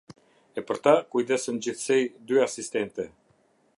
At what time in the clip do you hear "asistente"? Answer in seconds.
2.47-3.07